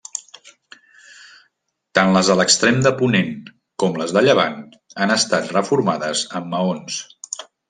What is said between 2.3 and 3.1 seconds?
de l'extrem de